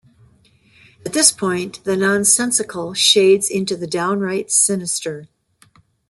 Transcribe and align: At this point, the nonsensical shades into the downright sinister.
At 1.05 1.13
this 1.13 1.31
point, 1.31 1.83
the 1.83 1.95
nonsensical 1.95 2.95
shades 2.95 3.51
into 3.51 3.75
the 3.75 3.85
downright 3.85 4.49
sinister. 4.49 5.27